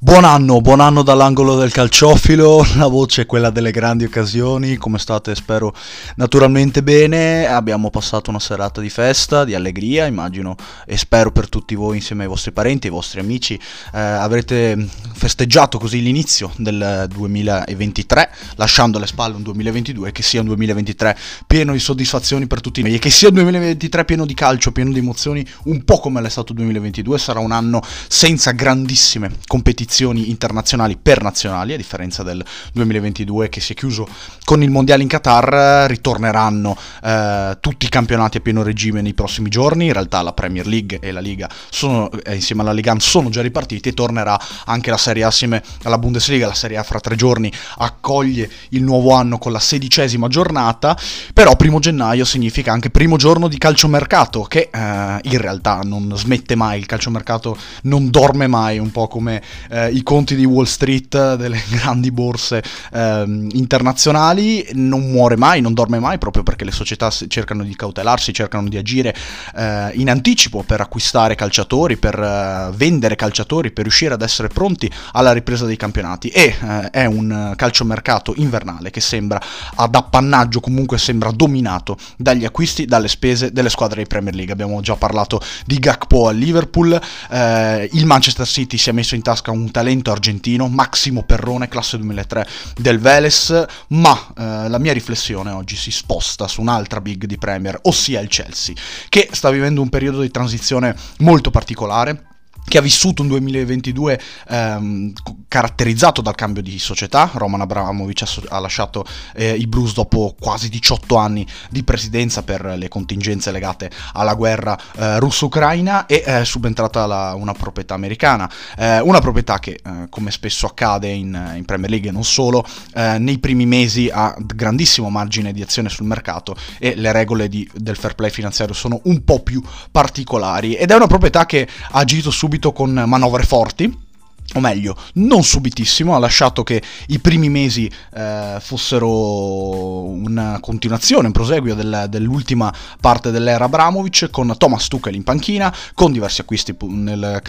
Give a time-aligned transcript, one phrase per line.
[0.00, 4.96] Buon anno, buon anno dall'angolo del calciofilo, la voce è quella delle grandi occasioni, come
[4.96, 5.74] state spero
[6.14, 10.54] naturalmente bene, abbiamo passato una serata di festa, di allegria immagino
[10.86, 13.54] e spero per tutti voi insieme ai vostri parenti, ai vostri amici
[13.92, 20.46] eh, avrete festeggiato così l'inizio del 2023 lasciando alle spalle un 2022 che sia un
[20.46, 24.70] 2023 pieno di soddisfazioni per tutti noi e che sia un 2023 pieno di calcio,
[24.70, 29.32] pieno di emozioni un po' come l'è stato il 2022, sarà un anno senza grandissime
[29.44, 34.06] competizioni competizioni internazionali per nazionali, a differenza del 2022 che si è chiuso
[34.44, 39.48] con il mondiale in Qatar, ritorneranno eh, tutti i campionati a pieno regime nei prossimi
[39.48, 43.30] giorni, in realtà la Premier League e la Liga sono, eh, insieme alla Liga sono
[43.30, 47.00] già ripartiti e tornerà anche la Serie A assieme alla Bundesliga, la Serie A fra
[47.00, 50.96] tre giorni accoglie il nuovo anno con la sedicesima giornata,
[51.32, 56.54] però primo gennaio significa anche primo giorno di calciomercato che eh, in realtà non smette
[56.54, 59.42] mai, il calciomercato non dorme mai, un po' come
[59.78, 62.62] eh, eh, i conti di Wall Street, delle grandi borse
[62.92, 68.32] eh, internazionali, non muore mai, non dorme mai, proprio perché le società cercano di cautelarsi,
[68.32, 69.14] cercano di agire
[69.54, 74.90] eh, in anticipo per acquistare calciatori, per eh, vendere calciatori, per riuscire ad essere pronti
[75.12, 76.28] alla ripresa dei campionati.
[76.28, 79.40] E eh, è un calciomercato invernale che sembra
[79.74, 84.52] ad appannaggio, comunque sembra dominato dagli acquisti, dalle spese delle squadre di Premier League.
[84.52, 89.22] Abbiamo già parlato di Gakpo al Liverpool, eh, il Manchester City si è messo in
[89.22, 95.50] tasca un talento argentino, Massimo Perrone, classe 2003 del Veles, ma eh, la mia riflessione
[95.50, 98.74] oggi si sposta su un'altra big di Premier, ossia il Chelsea,
[99.08, 102.24] che sta vivendo un periodo di transizione molto particolare
[102.68, 105.12] che ha vissuto un 2022 ehm,
[105.48, 107.30] caratterizzato dal cambio di società.
[107.34, 112.74] Roman Abramovic ha, ha lasciato eh, i Blues dopo quasi 18 anni di presidenza per
[112.76, 118.50] le contingenze legate alla guerra eh, russo-ucraina e è subentrata la, una proprietà americana.
[118.76, 122.64] Eh, una proprietà che, eh, come spesso accade in, in, Premier League e non solo,
[122.94, 127.68] eh, nei primi mesi ha grandissimo margine di azione sul mercato e le regole di,
[127.74, 130.74] del fair play finanziario sono un po' più particolari.
[130.74, 134.06] Ed è una proprietà che ha agito subito subito con manovre forti
[134.54, 141.32] o meglio, non subitissimo, ha lasciato che i primi mesi eh, fossero una continuazione, un
[141.32, 147.42] proseguio del, dell'ultima parte dell'era Abramovic, con Thomas Tuchel in panchina, con diversi acquisti nel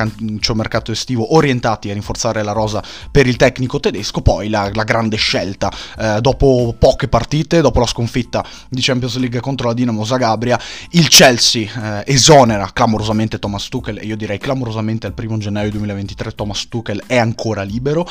[0.53, 5.15] mercato estivo orientati a rinforzare la rosa per il tecnico tedesco, poi la, la grande
[5.15, 10.59] scelta, eh, dopo poche partite, dopo la sconfitta di Champions League contro la Dinamo Zagabria,
[10.91, 16.31] il Chelsea eh, esonera clamorosamente Thomas Tuchel, e io direi clamorosamente al primo gennaio 2023
[16.33, 18.07] Thomas Tuchel Tuchel è ancora libero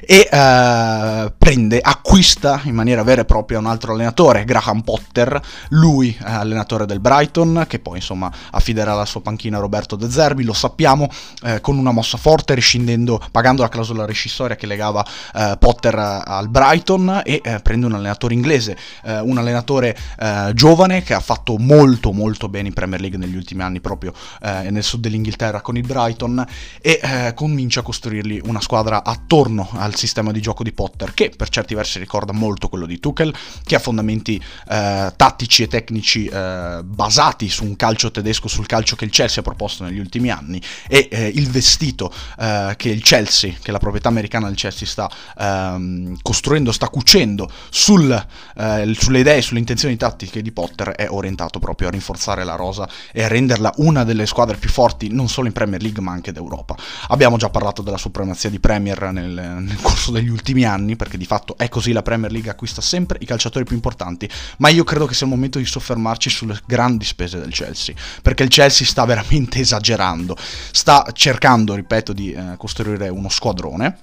[0.00, 6.16] e uh, prende, acquista in maniera vera e propria un altro allenatore, Graham Potter, lui
[6.18, 10.44] è allenatore del Brighton, che poi insomma affiderà la sua panchina a Roberto De Zerbi,
[10.44, 11.08] lo sappiamo,
[11.44, 15.04] eh, con una mossa forte, rescindendo, pagando la clausola rescissoria che legava
[15.34, 15.94] eh, Potter
[16.24, 21.20] al Brighton e eh, prende un allenatore inglese, eh, un allenatore eh, giovane che ha
[21.20, 25.76] fatto molto molto bene in Premier League negli ultimi anni proprio nel sud dell'Inghilterra con
[25.76, 26.44] il Brighton
[26.80, 31.32] e comincia a costruire costruirgli una squadra attorno al sistema di gioco di Potter, che
[31.36, 33.34] per certi versi ricorda molto quello di Tuchel,
[33.64, 38.96] che ha fondamenti eh, tattici e tecnici eh, basati su un calcio tedesco, sul calcio
[38.96, 43.02] che il Chelsea ha proposto negli ultimi anni, e eh, il vestito eh, che il
[43.02, 49.18] Chelsea, che la proprietà americana del Chelsea sta ehm, costruendo, sta cucendo sul, eh, sulle
[49.18, 53.28] idee sulle intenzioni tattiche di Potter è orientato proprio a rinforzare la rosa e a
[53.28, 56.76] renderla una delle squadre più forti non solo in Premier League ma anche d'Europa.
[57.08, 61.24] Abbiamo già parlato della supremazia di Premier nel, nel, corso degli ultimi anni, perché di
[61.24, 64.28] fatto è così, la Premier League acquista sempre i calciatori più importanti,
[64.58, 68.42] ma io credo che sia il momento di soffermarci sulle grandi spese del Chelsea, perché
[68.42, 70.36] il Chelsea sta veramente esagerando,
[70.70, 73.96] sta cercando, ripeto, di eh, costruire uno squadrone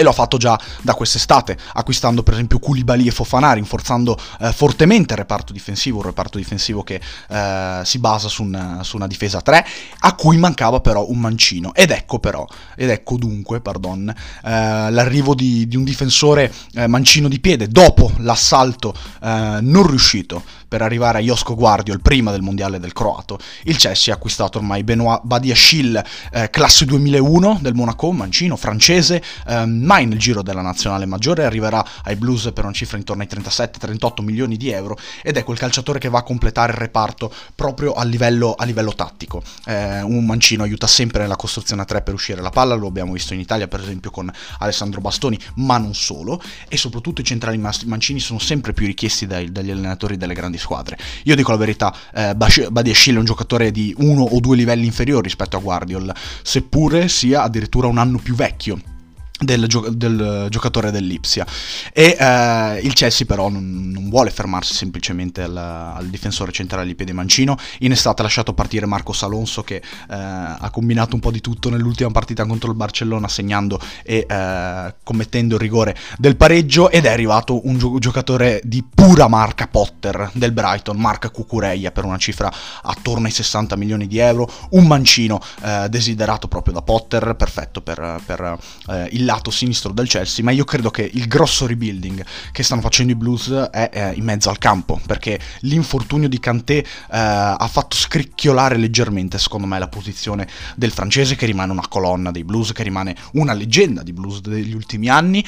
[0.00, 4.52] e lo ha fatto già da quest'estate, acquistando per esempio Koulibaly e Fofana, rinforzando eh,
[4.52, 9.06] fortemente il reparto difensivo, un reparto difensivo che eh, si basa su, un, su, una
[9.06, 9.66] difesa 3,
[10.00, 11.74] a cui mancava però un mancino.
[11.74, 14.50] Ed ecco però, ed ecco dunque, pardon, eh,
[14.90, 20.82] l'arrivo di, di, un difensore eh, mancino di piede dopo l'assalto eh, non riuscito per
[20.82, 23.40] arrivare a Josko Guardiol prima del mondiale del croato.
[23.64, 26.00] Il Chelsea ha acquistato ormai Benoit Badiashil,
[26.30, 31.84] eh, classe 2001 del Monaco, mancino, francese, ehm, mai nel giro della nazionale maggiore, arriverà
[32.04, 35.98] ai Blues per una cifra intorno ai 37-38 milioni di euro ed è quel calciatore
[35.98, 39.42] che va a completare il reparto proprio a livello, a livello tattico.
[39.66, 43.14] Eh, un mancino aiuta sempre nella costruzione a 3 per uscire la palla, lo abbiamo
[43.14, 47.58] visto in Italia per esempio con Alessandro Bastoni, ma non solo, e soprattutto i centrali
[47.58, 50.98] mancini sono sempre più richiesti dai, dagli allenatori delle grandi squadre.
[51.24, 55.24] Io dico la verità, eh, Badiashile è un giocatore di uno o due livelli inferiori
[55.24, 58.98] rispetto a Guardiol, seppure sia addirittura un anno più vecchio
[59.40, 61.46] del, gio- del, giocatore dell'Ipsia.
[61.92, 66.94] E eh, il Chelsea però non, non, vuole fermarsi semplicemente al, al, difensore centrale di
[66.94, 71.30] piede mancino in estate ha lasciato partire Marcos Alonso che eh, ha combinato un po'
[71.30, 76.90] di tutto nell'ultima partita contro il Barcellona segnando e eh, commettendo il rigore del pareggio
[76.90, 82.04] ed è arrivato un gio- giocatore di pura marca Potter del Brighton marca Cucureia per
[82.04, 82.52] una cifra
[82.82, 84.50] attorno ai 60 milioni di euro.
[84.70, 88.58] Un mancino eh, desiderato proprio da Potter perfetto per, per
[88.88, 92.80] eh, il lato sinistro del Chelsea, ma io credo che il grosso rebuilding che stanno
[92.80, 97.68] facendo i Blues è, è in mezzo al campo, perché l'infortunio di Kanté eh, ha
[97.70, 102.72] fatto scricchiolare leggermente, secondo me, la posizione del francese, che rimane una colonna dei Blues,
[102.72, 105.44] che rimane una leggenda di Blues degli ultimi anni,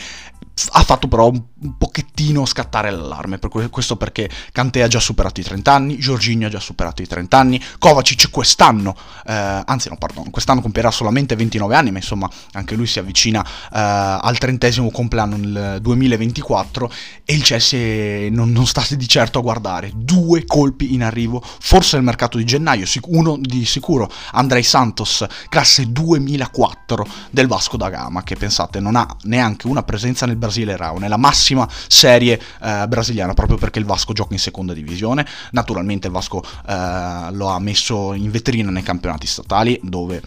[0.71, 1.43] ha fatto però un,
[1.79, 6.51] pochettino scattare l'allarme, per questo perché Kanté ha già superato i 30 anni, Giorginio ha
[6.51, 8.97] già superato i 30 anni, Kovacic quest'anno,
[9.27, 13.45] eh, anzi no, pardon, quest'anno compierà solamente 29 anni, ma insomma anche lui si avvicina
[13.45, 16.93] eh, al trentesimo compleanno nel 2024
[17.25, 21.97] e il Chelsea non, non sta di certo a guardare, due colpi in arrivo, forse
[21.97, 28.23] nel mercato di gennaio, uno di sicuro, Andrei Santos, classe 2004 del Vasco da Gama,
[28.23, 33.33] che pensate non ha neanche una presenza nel Brasile Rao, nella massima serie eh, brasiliana,
[33.33, 35.25] proprio perché il Vasco gioca in seconda divisione.
[35.53, 40.21] Naturalmente il Vasco eh, lo ha messo in vetrina nei campionati statali, dove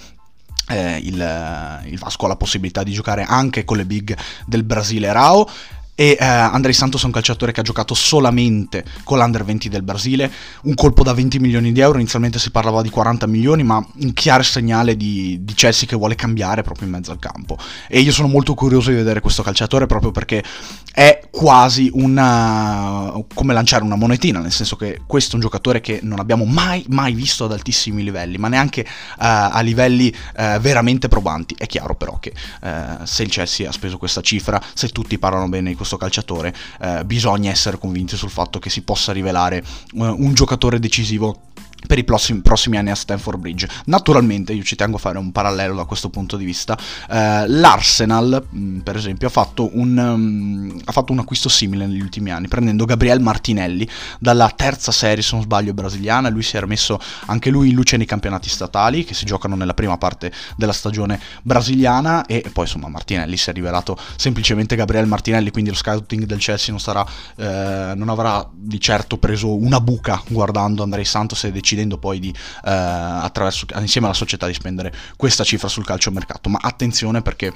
[0.70, 5.12] eh, il, il, Vasco ha la possibilità di giocare anche con le big del Brasile
[5.12, 5.48] Rao
[5.96, 9.82] e eh, Andrei Santos è un calciatore che ha giocato solamente con l'Under 20 del
[9.82, 10.30] Brasile,
[10.64, 14.14] un colpo da 20 milioni di euro, inizialmente si parlava di 40 milioni, ma un
[14.14, 17.58] chiaro segnale di, di, Chelsea che vuole cambiare proprio in mezzo al campo.
[17.88, 20.44] E io sono molto curioso di vedere questo calciatore proprio perché
[20.92, 23.14] è quasi una...
[23.34, 26.84] come lanciare una monetina, nel senso che questo è un giocatore che non abbiamo mai,
[26.90, 31.56] mai visto ad altissimi livelli, ma neanche uh, a livelli uh, veramente probanti.
[31.58, 35.48] È chiaro però che uh, se il Chelsea ha speso questa cifra, se tutti parlano
[35.48, 40.04] bene di questo calciatore, eh, bisogna essere convinti sul fatto che si possa rivelare uh,
[40.04, 41.42] un giocatore decisivo
[41.86, 43.68] per i prossimi, prossimi, anni a Stanford Bridge.
[43.86, 46.78] Naturalmente, io ci tengo a fare un parallelo da questo punto di vista.
[47.10, 52.02] Eh, L'Arsenal, mm, per esempio, ha fatto, un, um, ha fatto, un, acquisto simile negli
[52.02, 53.88] ultimi anni, prendendo Gabriel Martinelli
[54.20, 56.30] dalla terza serie, se non sbaglio, brasiliana.
[56.30, 59.74] Lui si era messo anche lui in luce nei campionati statali che si giocano nella
[59.74, 62.26] prima parte della stagione brasiliana.
[62.26, 65.52] E poi, insomma, Martinelli si è rivelato semplicemente Gabriel Martinelli.
[65.52, 67.06] Quindi lo scouting del Chelsea non, sarà,
[67.36, 72.20] eh, non avrà di certo preso una buca guardando Andrei Santos e decidendo decidendo poi
[72.20, 72.34] di,
[72.66, 73.32] eh,
[73.80, 76.50] insieme alla società di spendere questa cifra sul calciomercato.
[76.50, 77.54] Ma attenzione perché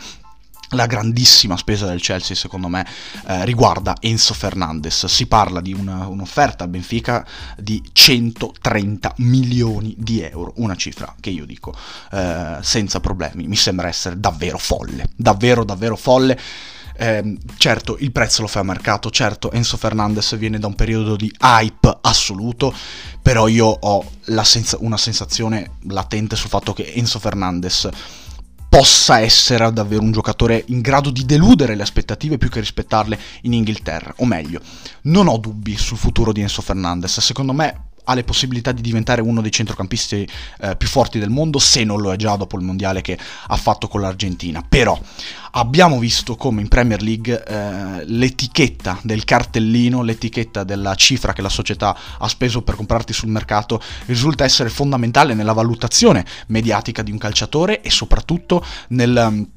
[0.73, 2.85] la grandissima spesa del Chelsea, secondo me,
[3.25, 5.05] eh, riguarda Enzo Fernandez.
[5.07, 7.25] Si parla di una, un'offerta al Benfica
[7.57, 11.75] di 130 milioni di euro, una cifra che io dico
[12.11, 13.47] eh, senza problemi.
[13.47, 16.39] Mi sembra essere davvero folle, davvero, davvero folle.
[17.01, 21.15] Eh, certo, il prezzo lo fa a mercato, certo, Enzo Fernandez viene da un periodo
[21.15, 22.73] di hype assoluto,
[23.21, 24.11] però io ho
[24.43, 27.87] sens- una sensazione latente sul fatto che Enzo Fernandez
[28.67, 33.53] possa essere davvero un giocatore in grado di deludere le aspettative più che rispettarle in
[33.53, 34.13] Inghilterra.
[34.17, 34.59] O meglio,
[35.03, 37.17] non ho dubbi sul futuro di Enzo Fernandez.
[37.21, 40.27] Secondo me ha le possibilità di diventare uno dei centrocampisti
[40.61, 43.55] eh, più forti del mondo, se non lo è già dopo il mondiale che ha
[43.55, 44.63] fatto con l'Argentina.
[44.67, 44.99] Però
[45.51, 51.49] abbiamo visto come in Premier League eh, l'etichetta del cartellino, l'etichetta della cifra che la
[51.49, 57.19] società ha speso per comprarti sul mercato risulta essere fondamentale nella valutazione mediatica di un
[57.19, 59.47] calciatore e soprattutto nel,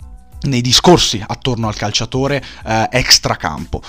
[0.42, 3.82] nei discorsi attorno al calciatore eh, extracampo.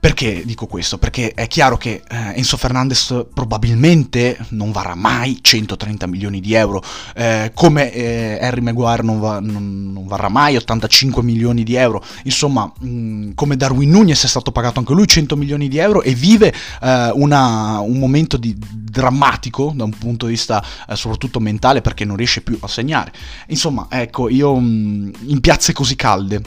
[0.00, 0.96] Perché dico questo?
[0.96, 6.82] Perché è chiaro che eh, Enzo Fernandez probabilmente non varrà mai 130 milioni di euro,
[7.14, 12.02] eh, come eh, Harry Maguire non, va, non, non, varrà mai 85 milioni di euro,
[12.24, 16.00] insomma mh, mm, come Darwin Nunez è stato pagato anche lui 100 milioni di euro
[16.00, 21.40] e vive eh, una, un momento di, drammatico da un punto di vista eh, soprattutto
[21.40, 23.12] mentale perché non riesce più a segnare.
[23.48, 26.40] Insomma, ecco, io mh, mm, in piazze così calde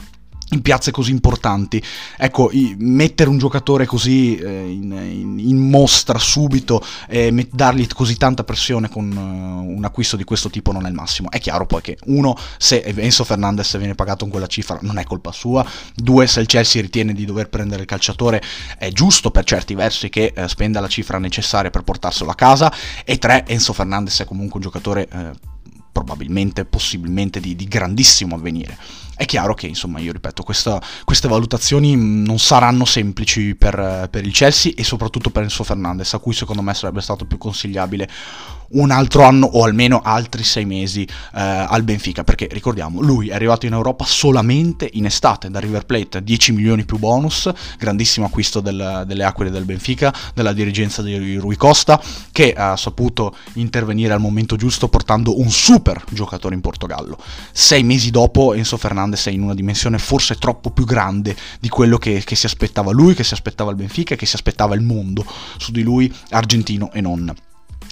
[0.50, 1.82] in piazze così importanti.
[2.16, 8.16] Ecco, mettere un giocatore così eh, in, in, in, mostra subito e met- dargli così
[8.16, 11.30] tanta pressione con uh, un acquisto di questo tipo non è il massimo.
[11.30, 15.04] È chiaro poi che uno, se Enzo Fernandez viene pagato con quella cifra non è
[15.04, 18.42] colpa sua, due, se il Chelsea ritiene di dover prendere il calciatore
[18.78, 22.72] è giusto per certi versi che eh, spenda la cifra necessaria per portarselo a casa
[23.04, 25.53] e tre, Enzo Fernandez è comunque un giocatore eh,
[26.04, 28.76] probabilmente, possibilmente di, di grandissimo avvenire.
[29.16, 34.32] È chiaro che, insomma, io ripeto, questa, queste valutazioni non saranno semplici per, per, il
[34.32, 38.08] Chelsea e soprattutto per Enzo Fernandez, a cui secondo me sarebbe stato più consigliabile
[38.74, 43.34] un altro anno o almeno altri sei mesi eh, al Benfica, perché ricordiamo, lui è
[43.34, 48.60] arrivato in Europa solamente in estate da River Plate, 10 milioni più bonus, grandissimo acquisto
[48.60, 52.00] del, delle Aquile del Benfica, della dirigenza di Rui Costa,
[52.32, 57.18] che ha saputo intervenire al momento giusto portando un super giocatore in Portogallo.
[57.52, 61.98] Sei mesi dopo Enzo Fernandez è in una dimensione forse troppo più grande di quello
[61.98, 65.24] che, che si aspettava lui, che si aspettava il Benfica che si aspettava il mondo
[65.58, 67.34] su di lui, argentino e non.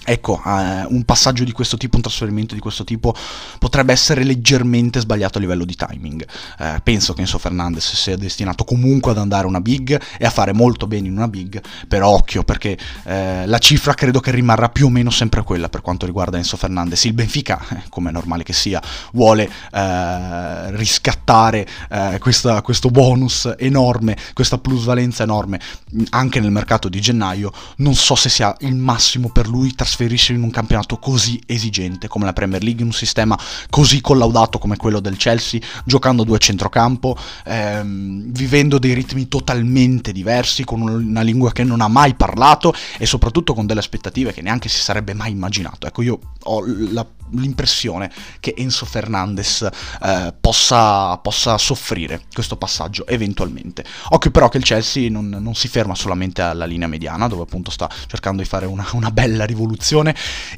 [0.05, 3.15] Ecco, eh, un passaggio di questo tipo, un trasferimento di questo tipo
[3.57, 6.25] potrebbe essere leggermente sbagliato a livello di timing.
[6.59, 10.51] Eh, penso che Enzo Fernandez sia destinato comunque ad andare una big e a fare
[10.51, 14.87] molto bene in una big, però occhio perché eh, la cifra credo che rimarrà più
[14.87, 17.05] o meno sempre quella per quanto riguarda Enzo Fernandez.
[17.05, 18.81] Il Benfica, eh, come è normale che sia,
[19.13, 25.61] vuole eh, riscattare eh, questa, questo bonus enorme, questa plusvalenza enorme
[26.09, 27.53] anche nel mercato di gennaio.
[27.77, 32.07] Non so se sia il massimo per lui trasferire trasferirsi in un campionato così esigente
[32.07, 33.37] come la Premier League, in un sistema
[33.69, 40.63] così collaudato come quello del Chelsea, giocando due centrocampo, ehm, vivendo dei ritmi totalmente diversi,
[40.63, 44.67] con una lingua che non ha mai parlato e soprattutto con delle aspettative che neanche
[44.67, 45.85] si sarebbe mai immaginato.
[45.85, 49.67] Ecco, io ho la l'impressione che Enzo Fernandez
[50.01, 53.83] eh, possa, possa, soffrire questo passaggio eventualmente.
[54.09, 57.71] Occhio però che il Chelsea non, non, si ferma solamente alla linea mediana, dove appunto
[57.71, 59.81] sta cercando di fare una, una bella rivoluzione.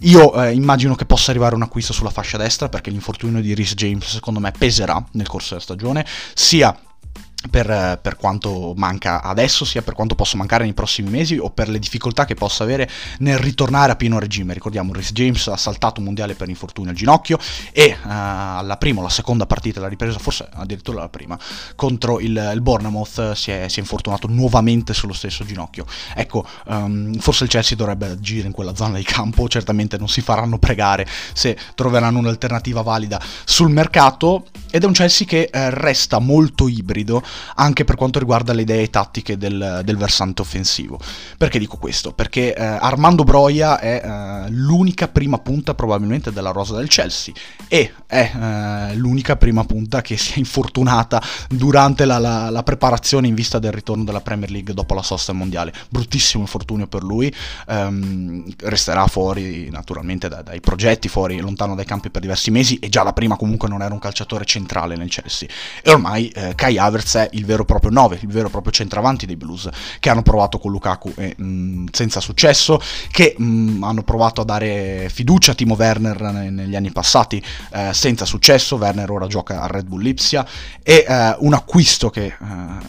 [0.01, 3.73] Io eh, immagino che possa arrivare un acquisto sulla fascia destra, perché l'infortunio di Rhys
[3.73, 6.77] James secondo me peserà nel corso della stagione, sia
[7.49, 11.69] per, per, quanto manca adesso, sia per quanto possa mancare nei prossimi mesi o per
[11.69, 14.53] le difficoltà che possa avere nel ritornare a pieno regime.
[14.53, 17.37] Ricordiamo, Rhys James ha saltato un mondiale per infortunio al ginocchio
[17.71, 21.37] e uh, alla prima o la seconda partita della ripresa, forse addirittura la prima,
[21.75, 25.85] contro il, il Bournemouth si è, si è, infortunato nuovamente sullo stesso ginocchio.
[26.15, 30.21] Ecco, um, forse il Chelsea dovrebbe agire in quella zona di campo, certamente non si
[30.21, 36.19] faranno pregare se troveranno un'alternativa valida sul mercato ed è un Chelsea che eh, resta
[36.19, 37.23] molto ibrido
[37.55, 40.99] anche per quanto riguarda le idee tattiche del, del versante offensivo.
[41.37, 42.13] Perché dico questo?
[42.13, 47.33] Perché eh, Armando Broia è eh, l'unica prima punta probabilmente della rosa del Chelsea
[47.67, 53.27] e è eh, l'unica prima punta che si è infortunata durante la, la, la, preparazione
[53.27, 55.73] in vista del ritorno della Premier League dopo la sosta mondiale.
[55.89, 57.33] Bruttissimo infortunio per lui,
[57.67, 62.89] ehm, resterà fuori naturalmente da, dai progetti, fuori lontano dai campi per diversi mesi e
[62.89, 65.47] già la prima comunque non era un calciatore centrale nel Chelsea.
[65.81, 68.71] E ormai eh, Kai Havertz è il vero e proprio 9, il vero e proprio
[68.71, 72.79] centravanti dei Blues, che hanno provato con Lukaku e, mh, mm, senza successo,
[73.11, 77.41] che mh, mm, hanno provato a dare fiducia a Timo Werner negli anni passati
[77.71, 80.45] eh, senza successo, Werner ora gioca a Red Bull Lipsia,
[80.83, 82.35] e eh, un acquisto che eh,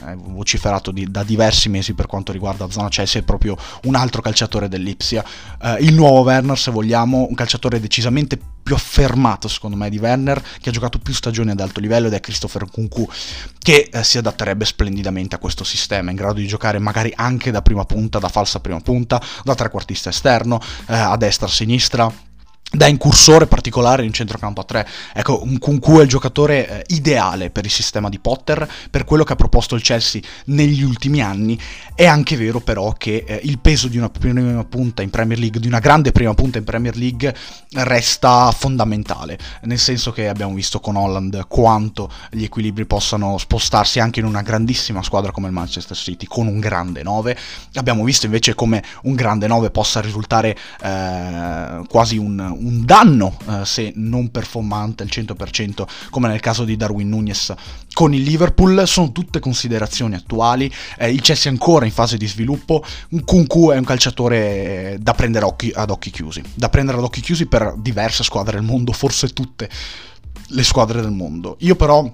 [0.06, 4.22] è vociferato di, da diversi mesi per quanto riguarda Zona Chelsea è proprio un altro
[4.22, 5.24] calciatore dell'Ipsia,
[5.62, 10.42] eh, il nuovo Werner se vogliamo, un calciatore decisamente più affermato secondo me di Werner,
[10.60, 13.08] che ha giocato più stagioni ad alto livello ed è Christopher Kunku,
[13.60, 17.62] che eh, si adatterebbe splendidamente a questo sistema, in grado di giocare magari anche da
[17.62, 22.12] prima punta, da falsa prima punta, da trequartista esterno, eh, a destra, a sinistra
[22.72, 24.88] da incursore particolare in centrocampo a 3.
[25.14, 29.24] Ecco, un Kunku è il giocatore eh, ideale per il sistema di Potter, per quello
[29.24, 31.58] che ha proposto il Chelsea negli ultimi anni.
[31.94, 35.60] È anche vero però che eh, il peso di una prima punta in Premier League,
[35.60, 37.34] di una grande prima punta in Premier League,
[37.74, 44.20] resta fondamentale, nel senso che abbiamo visto con Holland quanto gli equilibri possano spostarsi anche
[44.20, 47.36] in una grandissima squadra come il Manchester City, con un grande 9.
[47.74, 53.92] Abbiamo visto invece come un grande 9 possa risultare eh, quasi un danno eh, se
[53.96, 57.54] non performante al 100% come nel caso di Darwin Nunes
[57.92, 62.26] con il Liverpool sono tutte considerazioni attuali eh, il Chelsea è ancora in fase di
[62.26, 66.98] sviluppo un Kunku è un calciatore eh, da prendere occhi, ad occhi chiusi da prendere
[66.98, 69.68] ad occhi chiusi per diverse squadre del mondo forse tutte
[70.48, 71.56] le squadre del mondo.
[71.60, 72.10] Io però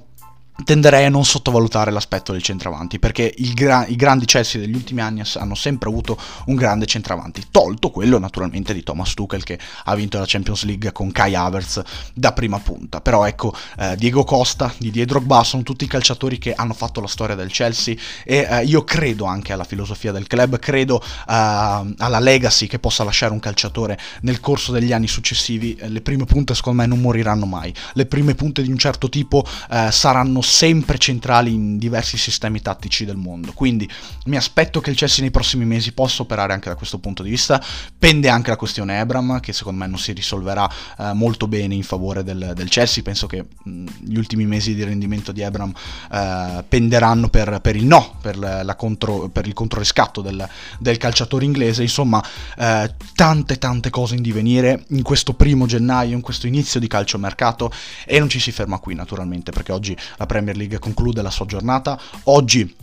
[0.65, 5.23] tenderei a non sottovalutare l'aspetto del centravanti perché gra- i grandi Chelsea degli ultimi anni
[5.35, 6.17] hanno sempre avuto
[6.47, 10.93] un grande centravanti tolto quello naturalmente di Thomas Tuchel che ha vinto la Champions League
[10.93, 11.83] con Kai Havertz
[12.15, 13.01] da prima punta.
[13.01, 17.35] Però ecco eh, Diego Costa, Didier Drogba sono tutti calciatori che hanno fatto la storia
[17.35, 17.95] del Chelsea
[18.25, 23.05] e eh, io credo anche alla filosofia del club credo eh, alla legacy che possa
[23.05, 25.77] lasciare un calciatore nel corso degli anni successivi.
[25.81, 27.73] Le prime punte secondo me non moriranno mai.
[27.95, 33.05] Le prime punte di un certo tipo eh, saranno sempre centrali in diversi sistemi tattici
[33.05, 33.53] del mondo.
[33.53, 33.89] Quindi
[34.27, 37.31] mi aspetto che il Chelsea nei prossimi mesi possa operare anche da questo punto di
[37.31, 37.63] vista.
[37.99, 41.83] Pende anche la questione Ebram, che secondo me non si risolverà eh, molto bene in
[41.83, 43.03] favore del, del Chelsea.
[43.03, 45.73] Penso che mh, gli ultimi mesi di rendimento di Ebram
[46.13, 50.47] eh, penderanno per, per, il no, per, la contro, per il controriscatto del,
[50.79, 51.83] del, calciatore inglese.
[51.83, 52.23] Insomma,
[52.59, 57.73] eh, tante tante cose in divenire in questo primo gennaio, in questo inizio di calciomercato
[58.05, 61.45] e non ci si ferma qui naturalmente perché oggi la Premier League conclude la sua
[61.45, 62.01] giornata.
[62.25, 62.75] Oggi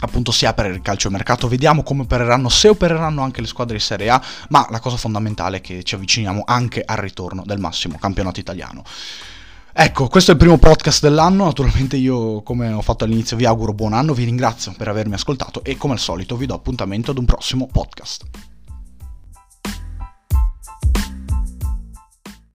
[0.00, 4.08] appunto si apre il calciomercato, vediamo come opereranno, se opereranno anche le squadre di Serie
[4.08, 8.40] A, ma la cosa fondamentale è che ci avviciniamo anche al ritorno del massimo campionato
[8.40, 8.82] italiano.
[9.78, 13.74] Ecco, questo è il primo podcast dell'anno, naturalmente io come ho fatto all'inizio vi auguro
[13.74, 17.18] buon anno, vi ringrazio per avermi ascoltato e come al solito vi do appuntamento ad
[17.18, 18.24] un prossimo podcast.